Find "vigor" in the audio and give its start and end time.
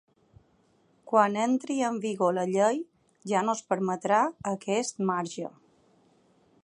2.05-2.33